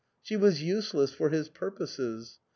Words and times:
She 0.23 0.35
was 0.35 0.63
useless 0.63 1.11
for 1.13 1.29
his 1.29 1.47
purposes. 1.47 2.39